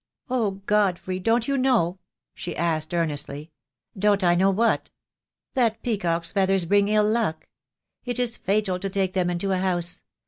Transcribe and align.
"Oh, 0.31 0.63
Godfrey, 0.65 1.19
don't 1.19 1.47
you 1.47 1.59
know?" 1.59 1.99
she 2.33 2.57
asked, 2.57 2.91
earnestly. 2.91 3.51
"Don't 3.95 4.23
I 4.23 4.33
know 4.33 4.49
what?" 4.49 4.89
"That 5.53 5.83
peacock's 5.83 6.31
feathers 6.31 6.65
bring 6.65 6.87
ill 6.87 7.07
luck. 7.07 7.47
It 8.03 8.17
is 8.17 8.35
fatal 8.35 8.79
to 8.79 8.89
take 8.89 9.13
them 9.13 9.29
into 9.29 9.51
a 9.51 9.59
house. 9.59 10.01